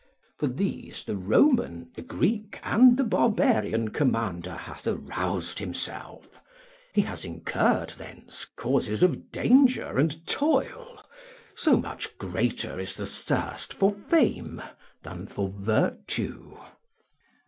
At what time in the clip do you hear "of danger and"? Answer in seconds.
9.03-10.25